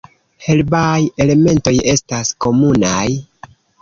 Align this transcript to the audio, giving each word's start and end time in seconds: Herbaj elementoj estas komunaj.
Herbaj 0.45 0.95
elementoj 1.25 1.73
estas 1.93 2.33
komunaj. 2.47 3.07